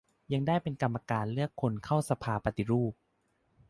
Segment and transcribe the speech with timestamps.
[0.33, 2.93] ยังได้เป็นกรรมการเลือกคนเข้าสภาปฏิรูป